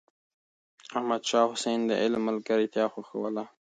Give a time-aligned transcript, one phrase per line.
[0.97, 3.43] احمد شاه حسين د علم ملګرتيا خوښوله.